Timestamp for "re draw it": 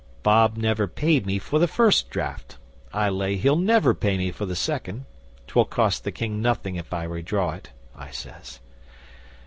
7.03-7.69